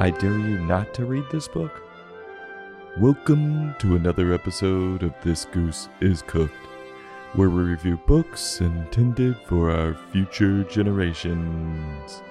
I 0.00 0.08
dare 0.08 0.38
you 0.38 0.58
not 0.60 0.94
to 0.94 1.04
read 1.04 1.26
this 1.30 1.46
book? 1.46 1.82
Welcome 2.96 3.74
to 3.80 3.96
another 3.96 4.32
episode 4.32 5.02
of 5.02 5.12
This 5.22 5.44
Goose 5.44 5.90
is 6.00 6.22
Cooked, 6.22 6.54
where 7.34 7.50
we 7.50 7.60
review 7.60 8.00
books 8.06 8.62
intended 8.62 9.36
for 9.44 9.70
our 9.70 9.92
future 10.10 10.64
generations. 10.64 12.22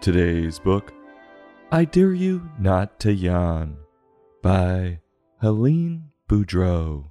Today's 0.00 0.58
book, 0.58 0.92
I 1.70 1.84
Dare 1.84 2.12
You 2.12 2.50
Not 2.58 2.98
to 3.00 3.12
Yawn, 3.12 3.76
by 4.42 4.98
Helene 5.40 6.10
Boudreau, 6.28 7.10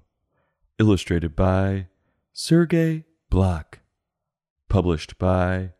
illustrated 0.77 1.37
by 1.37 1.87
Sergey 2.33 3.05
Bloch, 3.29 3.79
published 4.67 5.17
by 5.17 5.71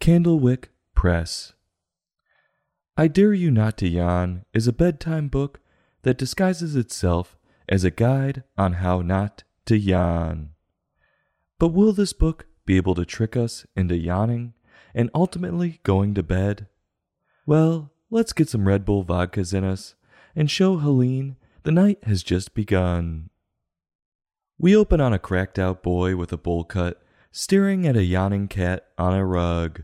Candlewick 0.00 0.68
Press. 0.94 1.52
I 2.96 3.08
Dare 3.08 3.32
You 3.32 3.50
Not 3.50 3.76
to 3.78 3.88
Yawn 3.88 4.44
is 4.52 4.68
a 4.68 4.72
bedtime 4.72 5.26
book 5.26 5.58
that 6.02 6.16
disguises 6.16 6.76
itself 6.76 7.36
as 7.68 7.82
a 7.82 7.90
guide 7.90 8.44
on 8.56 8.74
how 8.74 9.02
not 9.02 9.42
to 9.66 9.76
yawn. 9.76 10.50
But 11.58 11.70
will 11.70 11.92
this 11.92 12.12
book 12.12 12.46
be 12.64 12.76
able 12.76 12.94
to 12.94 13.04
trick 13.04 13.36
us 13.36 13.66
into 13.74 13.96
yawning 13.96 14.54
and 14.94 15.10
ultimately 15.12 15.80
going 15.82 16.14
to 16.14 16.22
bed? 16.22 16.68
Well, 17.46 17.90
let's 18.10 18.32
get 18.32 18.48
some 18.48 18.68
Red 18.68 18.84
Bull 18.84 19.04
vodkas 19.04 19.52
in 19.52 19.64
us 19.64 19.96
and 20.36 20.48
show 20.48 20.76
Helene 20.76 21.34
the 21.64 21.72
night 21.72 21.98
has 22.04 22.22
just 22.22 22.54
begun. 22.54 23.28
We 24.56 24.76
open 24.76 25.00
on 25.00 25.12
a 25.12 25.18
cracked 25.18 25.58
out 25.58 25.82
boy 25.82 26.14
with 26.14 26.32
a 26.32 26.36
bowl 26.36 26.62
cut 26.62 27.02
staring 27.32 27.88
at 27.88 27.96
a 27.96 28.04
yawning 28.04 28.46
cat 28.46 28.86
on 28.96 29.14
a 29.14 29.26
rug. 29.26 29.82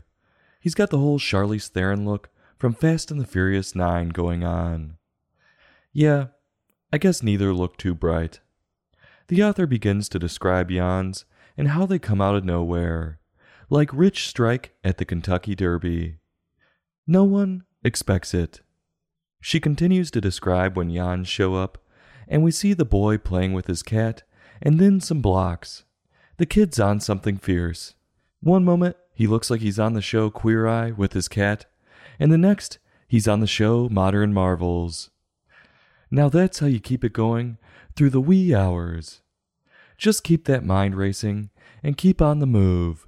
He's 0.61 0.75
got 0.75 0.91
the 0.91 0.99
whole 0.99 1.19
Charlize 1.19 1.67
Theron 1.67 2.05
look 2.05 2.29
from 2.61 2.75
Fast 2.75 3.09
and 3.09 3.19
the 3.19 3.25
Furious 3.25 3.73
9 3.73 4.09
going 4.09 4.43
on. 4.43 4.97
Yeah, 5.93 6.27
I 6.93 6.99
guess 6.99 7.23
neither 7.23 7.55
look 7.55 7.75
too 7.75 7.95
bright. 7.95 8.39
The 9.29 9.43
author 9.43 9.65
begins 9.65 10.07
to 10.09 10.19
describe 10.19 10.69
yawns 10.69 11.25
and 11.57 11.69
how 11.69 11.87
they 11.87 11.97
come 11.97 12.21
out 12.21 12.35
of 12.35 12.45
nowhere, 12.45 13.19
like 13.71 13.89
Rich 13.91 14.27
Strike 14.27 14.75
at 14.83 14.99
the 14.99 15.05
Kentucky 15.05 15.55
Derby. 15.55 16.17
No 17.07 17.23
one 17.23 17.63
expects 17.83 18.31
it. 18.31 18.61
She 19.41 19.59
continues 19.59 20.11
to 20.11 20.21
describe 20.21 20.77
when 20.77 20.91
yawns 20.91 21.27
show 21.27 21.55
up, 21.55 21.79
and 22.27 22.43
we 22.43 22.51
see 22.51 22.73
the 22.73 22.85
boy 22.85 23.17
playing 23.17 23.53
with 23.53 23.65
his 23.65 23.81
cat, 23.81 24.21
and 24.61 24.77
then 24.77 25.01
some 25.01 25.19
blocks. 25.19 25.83
The 26.37 26.45
kid's 26.45 26.79
on 26.79 26.99
something 26.99 27.37
fierce. 27.37 27.95
One 28.39 28.63
moment, 28.63 28.97
he 29.15 29.25
looks 29.25 29.49
like 29.49 29.61
he's 29.61 29.79
on 29.79 29.93
the 29.93 30.01
show 30.03 30.29
Queer 30.29 30.67
Eye 30.67 30.91
with 30.91 31.13
his 31.13 31.27
cat, 31.27 31.65
and 32.21 32.31
the 32.31 32.37
next, 32.37 32.77
he's 33.07 33.27
on 33.27 33.39
the 33.39 33.47
show 33.47 33.89
Modern 33.89 34.31
Marvels. 34.31 35.09
Now 36.11 36.29
that's 36.29 36.59
how 36.59 36.67
you 36.67 36.79
keep 36.79 37.03
it 37.03 37.13
going 37.13 37.57
through 37.95 38.11
the 38.11 38.21
wee 38.21 38.53
hours. 38.53 39.21
Just 39.97 40.23
keep 40.23 40.45
that 40.45 40.63
mind 40.63 40.93
racing 40.93 41.49
and 41.81 41.97
keep 41.97 42.21
on 42.21 42.37
the 42.37 42.45
move. 42.45 43.07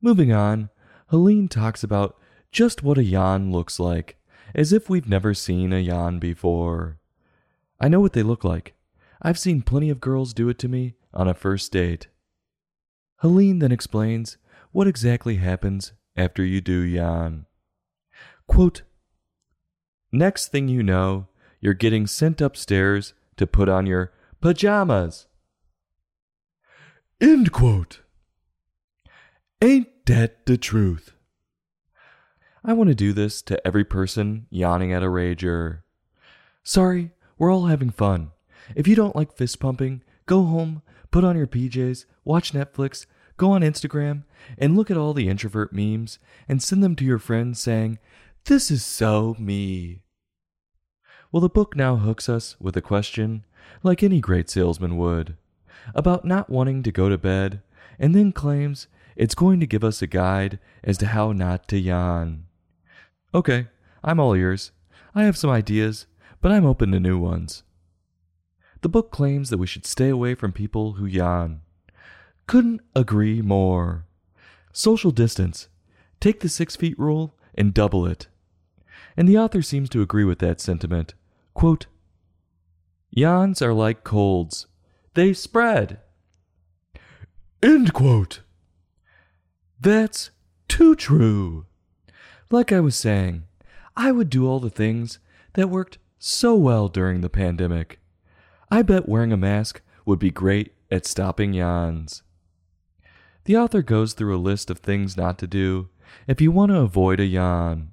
Moving 0.00 0.32
on, 0.32 0.70
Helene 1.08 1.48
talks 1.48 1.84
about 1.84 2.16
just 2.50 2.82
what 2.82 2.96
a 2.96 3.04
yawn 3.04 3.52
looks 3.52 3.78
like, 3.78 4.16
as 4.54 4.72
if 4.72 4.88
we've 4.88 5.06
never 5.06 5.34
seen 5.34 5.70
a 5.74 5.78
yawn 5.78 6.18
before. 6.18 6.98
I 7.78 7.88
know 7.88 8.00
what 8.00 8.14
they 8.14 8.22
look 8.22 8.42
like. 8.42 8.72
I've 9.20 9.38
seen 9.38 9.60
plenty 9.60 9.90
of 9.90 10.00
girls 10.00 10.32
do 10.32 10.48
it 10.48 10.58
to 10.60 10.68
me 10.68 10.94
on 11.12 11.28
a 11.28 11.34
first 11.34 11.70
date. 11.70 12.06
Helene 13.16 13.58
then 13.58 13.70
explains 13.70 14.38
what 14.70 14.88
exactly 14.88 15.36
happens 15.36 15.92
after 16.16 16.42
you 16.42 16.62
do 16.62 16.80
yawn. 16.80 17.44
Quote, 18.46 18.82
Next 20.10 20.48
thing 20.48 20.68
you 20.68 20.82
know, 20.82 21.28
you're 21.60 21.74
getting 21.74 22.06
sent 22.06 22.40
upstairs 22.40 23.14
to 23.36 23.46
put 23.46 23.68
on 23.68 23.86
your 23.86 24.12
pajamas. 24.40 25.26
End 27.20 27.52
quote. 27.52 28.00
Ain't 29.62 30.06
that 30.06 30.44
the 30.44 30.58
truth? 30.58 31.12
I 32.64 32.72
want 32.74 32.88
to 32.88 32.94
do 32.94 33.12
this 33.12 33.42
to 33.42 33.64
every 33.66 33.84
person 33.84 34.46
yawning 34.50 34.92
at 34.92 35.02
a 35.02 35.06
rager. 35.06 35.82
Sorry, 36.62 37.12
we're 37.38 37.52
all 37.52 37.66
having 37.66 37.90
fun. 37.90 38.32
If 38.76 38.86
you 38.86 38.94
don't 38.94 39.16
like 39.16 39.36
fist 39.36 39.60
pumping, 39.60 40.02
go 40.26 40.44
home, 40.44 40.82
put 41.10 41.24
on 41.24 41.36
your 41.36 41.46
PJs, 41.46 42.04
watch 42.24 42.52
Netflix, 42.52 43.06
go 43.36 43.52
on 43.52 43.62
Instagram, 43.62 44.24
and 44.58 44.76
look 44.76 44.90
at 44.90 44.96
all 44.96 45.14
the 45.14 45.28
introvert 45.28 45.72
memes 45.72 46.18
and 46.48 46.62
send 46.62 46.82
them 46.82 46.94
to 46.96 47.04
your 47.04 47.18
friends 47.18 47.58
saying, 47.60 47.98
This 48.46 48.72
is 48.72 48.84
so 48.84 49.36
me. 49.38 50.02
Well, 51.30 51.40
the 51.40 51.48
book 51.48 51.76
now 51.76 51.94
hooks 51.94 52.28
us 52.28 52.56
with 52.58 52.76
a 52.76 52.82
question, 52.82 53.44
like 53.84 54.02
any 54.02 54.20
great 54.20 54.50
salesman 54.50 54.96
would, 54.96 55.36
about 55.94 56.24
not 56.24 56.50
wanting 56.50 56.82
to 56.82 56.90
go 56.90 57.08
to 57.08 57.16
bed, 57.16 57.62
and 58.00 58.16
then 58.16 58.32
claims 58.32 58.88
it's 59.14 59.36
going 59.36 59.60
to 59.60 59.66
give 59.66 59.84
us 59.84 60.02
a 60.02 60.08
guide 60.08 60.58
as 60.82 60.98
to 60.98 61.06
how 61.06 61.30
not 61.30 61.68
to 61.68 61.78
yawn. 61.78 62.46
Okay, 63.32 63.68
I'm 64.02 64.18
all 64.18 64.34
ears. 64.34 64.72
I 65.14 65.22
have 65.22 65.38
some 65.38 65.50
ideas, 65.50 66.06
but 66.40 66.50
I'm 66.50 66.66
open 66.66 66.90
to 66.90 66.98
new 66.98 67.20
ones. 67.20 67.62
The 68.80 68.88
book 68.88 69.12
claims 69.12 69.50
that 69.50 69.58
we 69.58 69.68
should 69.68 69.86
stay 69.86 70.08
away 70.08 70.34
from 70.34 70.52
people 70.52 70.94
who 70.94 71.06
yawn. 71.06 71.60
Couldn't 72.48 72.80
agree 72.96 73.40
more. 73.40 74.04
Social 74.72 75.12
distance. 75.12 75.68
Take 76.18 76.40
the 76.40 76.48
six 76.48 76.74
feet 76.74 76.98
rule 76.98 77.36
and 77.54 77.72
double 77.72 78.04
it. 78.04 78.26
And 79.16 79.28
the 79.28 79.38
author 79.38 79.62
seems 79.62 79.88
to 79.90 80.02
agree 80.02 80.24
with 80.24 80.38
that 80.40 80.60
sentiment. 80.60 81.14
Quote, 81.54 81.86
Yawns 83.10 83.60
are 83.60 83.74
like 83.74 84.04
colds. 84.04 84.66
They 85.14 85.34
spread. 85.34 85.98
End 87.62 87.92
quote. 87.92 88.40
That's 89.78 90.30
too 90.68 90.94
true. 90.94 91.66
Like 92.50 92.72
I 92.72 92.80
was 92.80 92.96
saying, 92.96 93.44
I 93.96 94.12
would 94.12 94.30
do 94.30 94.48
all 94.48 94.60
the 94.60 94.70
things 94.70 95.18
that 95.54 95.68
worked 95.68 95.98
so 96.18 96.54
well 96.54 96.88
during 96.88 97.20
the 97.20 97.28
pandemic. 97.28 97.98
I 98.70 98.82
bet 98.82 99.08
wearing 99.08 99.32
a 99.32 99.36
mask 99.36 99.82
would 100.06 100.18
be 100.18 100.30
great 100.30 100.72
at 100.90 101.04
stopping 101.04 101.52
yawns. 101.52 102.22
The 103.44 103.56
author 103.56 103.82
goes 103.82 104.14
through 104.14 104.36
a 104.36 104.38
list 104.38 104.70
of 104.70 104.78
things 104.78 105.16
not 105.16 105.38
to 105.38 105.46
do 105.46 105.88
if 106.26 106.40
you 106.40 106.50
want 106.50 106.70
to 106.70 106.78
avoid 106.78 107.20
a 107.20 107.24
yawn, 107.24 107.91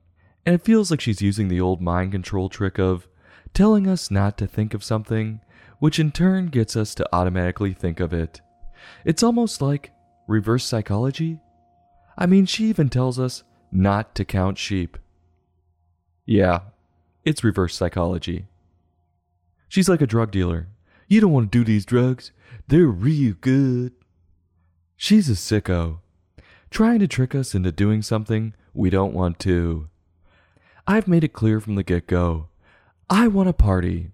and 0.50 0.56
it 0.56 0.66
feels 0.66 0.90
like 0.90 1.00
she's 1.00 1.22
using 1.22 1.48
the 1.48 1.62
old 1.62 1.80
mind 1.80 2.12
control 2.12 2.50
trick 2.50 2.80
of 2.80 3.08
telling 3.54 3.86
us 3.86 4.10
not 4.10 4.36
to 4.36 4.48
think 4.48 4.74
of 4.74 4.84
something, 4.84 5.42
which 5.78 6.00
in 6.00 6.12
turn 6.12 6.48
gets 6.48 6.76
us 6.76 6.96
to 6.96 7.08
automatically 7.14 7.72
think 7.72 8.00
of 8.00 8.14
it. 8.14 8.42
It's 9.06 9.22
almost 9.22 9.62
like 9.62 9.92
reverse 10.28 10.66
psychology. 10.66 11.40
I 12.18 12.26
mean, 12.26 12.48
she 12.48 12.66
even 12.66 12.90
tells 12.90 13.20
us 13.20 13.44
not 13.72 14.16
to 14.16 14.26
count 14.26 14.58
sheep. 14.58 14.98
Yeah, 16.26 16.62
it's 17.24 17.44
reverse 17.44 17.76
psychology. 17.76 18.48
She's 19.68 19.88
like 19.88 20.02
a 20.02 20.08
drug 20.08 20.32
dealer. 20.32 20.70
You 21.08 21.22
don't 21.22 21.32
want 21.32 21.52
to 21.52 21.60
do 21.60 21.64
these 21.64 21.86
drugs, 21.86 22.32
they're 22.68 22.88
real 22.88 23.36
good. 23.40 23.94
She's 24.98 25.30
a 25.30 25.34
sicko, 25.34 26.00
trying 26.72 26.98
to 27.02 27.08
trick 27.08 27.36
us 27.36 27.54
into 27.54 27.72
doing 27.72 28.02
something 28.02 28.56
we 28.74 28.90
don't 28.90 29.14
want 29.14 29.38
to. 29.42 29.90
I've 30.90 31.08
made 31.08 31.24
it 31.24 31.34
clear 31.34 31.60
from 31.60 31.76
the 31.76 31.84
get 31.84 32.08
go 32.08 32.48
I 33.12 33.28
want 33.28 33.48
a 33.48 33.54
party. 33.54 34.10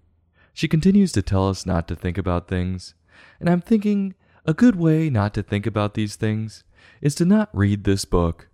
She 0.52 0.68
continues 0.68 1.10
to 1.12 1.22
tell 1.22 1.48
us 1.48 1.64
not 1.64 1.88
to 1.88 1.96
think 1.96 2.18
about 2.18 2.48
things, 2.48 2.92
and 3.40 3.48
I'm 3.48 3.62
thinking 3.62 4.14
a 4.44 4.52
good 4.52 4.76
way 4.76 5.08
not 5.08 5.32
to 5.34 5.42
think 5.42 5.66
about 5.66 5.94
these 5.94 6.16
things 6.16 6.64
is 7.00 7.14
to 7.14 7.24
not 7.24 7.48
read 7.54 7.84
this 7.84 8.04
book. 8.04 8.48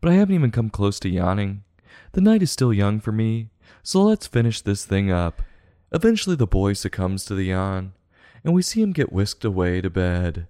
But 0.00 0.10
I 0.10 0.14
haven't 0.14 0.34
even 0.34 0.50
come 0.50 0.70
close 0.70 0.98
to 1.00 1.08
yawning. 1.08 1.62
The 2.14 2.20
night 2.20 2.42
is 2.42 2.50
still 2.50 2.72
young 2.72 2.98
for 2.98 3.12
me, 3.12 3.50
so 3.84 4.02
let's 4.02 4.26
finish 4.26 4.60
this 4.60 4.84
thing 4.84 5.12
up. 5.12 5.40
Eventually, 5.92 6.34
the 6.34 6.48
boy 6.48 6.72
succumbs 6.72 7.24
to 7.26 7.34
the 7.36 7.44
yawn, 7.44 7.92
and 8.42 8.54
we 8.54 8.62
see 8.62 8.82
him 8.82 8.90
get 8.90 9.12
whisked 9.12 9.44
away 9.44 9.80
to 9.82 9.88
bed. 9.88 10.48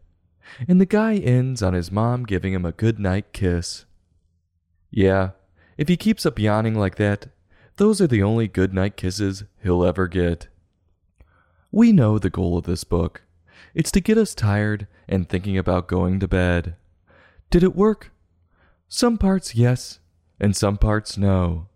And 0.67 0.81
the 0.81 0.87
guy 0.87 1.17
ends 1.17 1.63
on 1.63 1.75
his 1.75 1.93
mom 1.93 2.25
giving 2.25 2.55
him 2.55 2.65
a 2.65 2.73
good 2.73 2.99
night 2.99 3.35
kiss. 3.35 3.85
Yeah, 4.91 5.33
if 5.83 5.89
he 5.89 5.97
keeps 5.97 6.25
up 6.25 6.39
yawning 6.39 6.77
like 6.77 6.95
that, 6.95 7.27
those 7.75 8.01
are 8.01 8.07
the 8.07 8.23
only 8.23 8.47
goodnight 8.47 8.97
kisses 8.97 9.43
he'll 9.65 9.85
ever 9.85 10.07
get. 10.07 10.47
We 11.73 11.91
know 11.91 12.21
the 12.21 12.31
goal 12.31 12.57
of 12.57 12.67
this 12.67 12.85
book. 12.85 13.23
It's 13.75 13.91
to 13.91 14.01
get 14.01 14.17
us 14.17 14.33
tired 14.33 14.87
and 15.09 15.29
thinking 15.29 15.59
about 15.59 15.89
going 15.89 16.21
to 16.21 16.29
bed. 16.29 16.77
Did 17.51 17.65
it 17.65 17.75
work? 17.75 18.13
Some 18.87 19.19
parts 19.19 19.57
yes, 19.57 19.99
and 20.39 20.55
some 20.55 20.79
parts 20.79 21.19
no. 21.19 21.67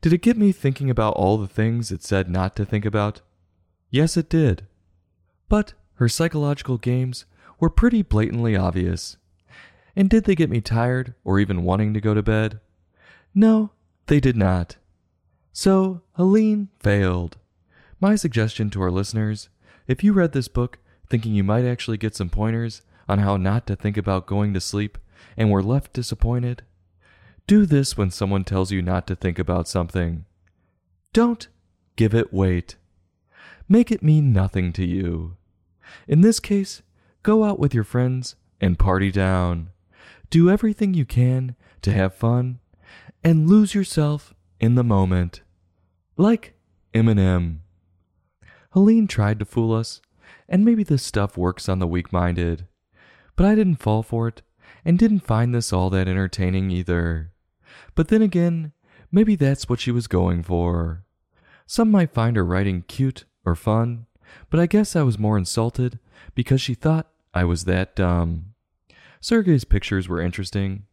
Did 0.00 0.12
it 0.12 0.22
get 0.22 0.36
me 0.36 0.52
thinking 0.52 0.88
about 0.88 1.14
all 1.14 1.36
the 1.36 1.48
things 1.48 1.90
it 1.90 2.04
said 2.04 2.30
not 2.30 2.54
to 2.54 2.64
think 2.64 2.84
about? 2.84 3.22
Yes, 3.90 4.16
it 4.16 4.28
did. 4.28 4.68
But 5.48 5.72
her 5.94 6.08
psychological 6.08 6.78
games 6.78 7.24
were 7.58 7.70
pretty 7.70 8.02
blatantly 8.02 8.54
obvious. 8.54 9.16
And 9.96 10.08
did 10.08 10.26
they 10.26 10.36
get 10.36 10.48
me 10.48 10.60
tired 10.60 11.14
or 11.24 11.40
even 11.40 11.64
wanting 11.64 11.92
to 11.94 12.00
go 12.00 12.14
to 12.14 12.22
bed? 12.22 12.60
No, 13.34 13.70
they 14.06 14.20
did 14.20 14.36
not. 14.36 14.76
So, 15.52 16.02
Helene 16.16 16.68
failed. 16.80 17.38
My 18.00 18.14
suggestion 18.14 18.70
to 18.70 18.82
our 18.82 18.90
listeners 18.90 19.48
if 19.86 20.04
you 20.04 20.12
read 20.12 20.32
this 20.32 20.48
book 20.48 20.78
thinking 21.08 21.34
you 21.34 21.44
might 21.44 21.64
actually 21.64 21.96
get 21.96 22.14
some 22.14 22.30
pointers 22.30 22.82
on 23.08 23.18
how 23.18 23.36
not 23.36 23.66
to 23.66 23.76
think 23.76 23.96
about 23.96 24.26
going 24.26 24.54
to 24.54 24.60
sleep 24.60 24.98
and 25.36 25.50
were 25.50 25.62
left 25.62 25.92
disappointed, 25.92 26.62
do 27.46 27.66
this 27.66 27.96
when 27.96 28.10
someone 28.10 28.44
tells 28.44 28.70
you 28.70 28.80
not 28.80 29.06
to 29.06 29.16
think 29.16 29.38
about 29.38 29.68
something. 29.68 30.24
Don't 31.12 31.48
give 31.96 32.14
it 32.14 32.32
weight. 32.32 32.76
Make 33.68 33.90
it 33.90 34.02
mean 34.02 34.32
nothing 34.32 34.72
to 34.74 34.84
you. 34.84 35.36
In 36.06 36.20
this 36.20 36.40
case, 36.40 36.82
go 37.22 37.44
out 37.44 37.58
with 37.58 37.74
your 37.74 37.84
friends 37.84 38.36
and 38.60 38.78
party 38.78 39.10
down. 39.10 39.70
Do 40.30 40.48
everything 40.48 40.94
you 40.94 41.04
can 41.04 41.56
to 41.82 41.92
have 41.92 42.14
fun 42.14 42.60
and 43.24 43.48
lose 43.48 43.74
yourself 43.74 44.34
in 44.60 44.74
the 44.74 44.84
moment. 44.84 45.42
Like 46.16 46.54
Eminem. 46.94 47.58
Helene 48.72 49.06
tried 49.06 49.38
to 49.38 49.44
fool 49.44 49.72
us, 49.74 50.00
and 50.48 50.64
maybe 50.64 50.82
this 50.82 51.02
stuff 51.02 51.36
works 51.36 51.68
on 51.68 51.78
the 51.78 51.86
weak 51.86 52.12
minded. 52.12 52.66
But 53.36 53.46
I 53.46 53.54
didn't 53.54 53.82
fall 53.82 54.02
for 54.02 54.28
it, 54.28 54.42
and 54.84 54.98
didn't 54.98 55.20
find 55.20 55.54
this 55.54 55.72
all 55.72 55.90
that 55.90 56.08
entertaining 56.08 56.70
either. 56.70 57.32
But 57.94 58.08
then 58.08 58.22
again, 58.22 58.72
maybe 59.10 59.36
that's 59.36 59.68
what 59.68 59.80
she 59.80 59.90
was 59.90 60.06
going 60.06 60.42
for. 60.42 61.04
Some 61.66 61.90
might 61.90 62.14
find 62.14 62.36
her 62.36 62.44
writing 62.44 62.84
cute 62.88 63.24
or 63.44 63.54
fun, 63.54 64.06
but 64.50 64.60
I 64.60 64.66
guess 64.66 64.96
I 64.96 65.02
was 65.02 65.18
more 65.18 65.38
insulted 65.38 65.98
because 66.34 66.60
she 66.60 66.74
thought 66.74 67.10
I 67.34 67.44
was 67.44 67.64
that 67.64 67.96
dumb. 67.96 68.54
Sergei's 69.20 69.64
pictures 69.64 70.08
were 70.08 70.20
interesting. 70.20 70.84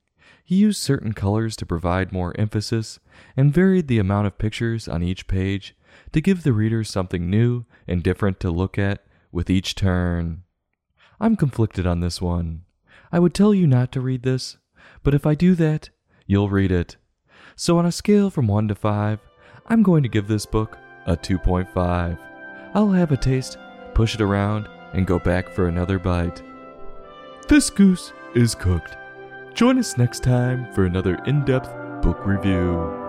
He 0.50 0.56
used 0.56 0.82
certain 0.82 1.14
colors 1.14 1.56
to 1.58 1.66
provide 1.68 2.12
more 2.12 2.34
emphasis 2.36 3.00
and 3.38 3.54
varied 3.54 3.88
the 3.88 4.00
amount 4.00 4.26
of 4.26 4.40
pictures 4.40 4.88
on 4.88 5.04
each 5.04 5.28
page 5.28 5.76
to 6.12 6.22
give 6.22 6.42
the 6.42 6.54
reader 6.54 6.84
something 6.84 7.30
new 7.30 7.66
and 7.88 8.02
different 8.02 8.40
to 8.40 8.50
look 8.50 8.80
at 8.80 9.04
with 9.32 9.52
each 9.52 9.76
turn. 9.76 10.42
I'm 11.20 11.36
conflicted 11.36 11.86
on 11.86 12.00
this 12.00 12.20
one. 12.20 12.64
I 13.12 13.20
would 13.20 13.36
tell 13.36 13.54
you 13.54 13.68
not 13.68 13.92
to 13.92 14.02
read 14.02 14.24
this, 14.24 14.58
but 15.04 15.14
if 15.14 15.28
I 15.28 15.36
do 15.36 15.54
that, 15.54 15.92
you'll 16.26 16.50
read 16.50 16.72
it. 16.72 16.98
So, 17.56 17.78
on 17.78 17.86
a 17.86 17.92
scale 17.92 18.32
from 18.32 18.48
1 18.48 18.70
to 18.70 18.74
5, 18.74 19.20
I'm 19.68 19.84
going 19.84 20.02
to 20.02 20.10
give 20.10 20.28
this 20.28 20.48
book 20.48 20.80
a 21.06 21.16
2.5. 21.16 22.18
I'll 22.74 22.90
have 22.90 23.12
a 23.12 23.18
taste, 23.18 23.60
push 23.94 24.16
it 24.16 24.22
around, 24.22 24.68
and 24.94 25.06
go 25.06 25.20
back 25.20 25.48
for 25.52 25.68
another 25.68 26.00
bite. 26.00 26.42
This 27.48 27.70
goose 27.70 28.14
is 28.34 28.56
cooked. 28.56 28.96
Join 29.60 29.78
us 29.78 29.98
next 29.98 30.24
time 30.24 30.72
for 30.72 30.86
another 30.86 31.16
in 31.26 31.44
depth 31.44 31.68
book 32.02 32.26
review. 32.26 33.09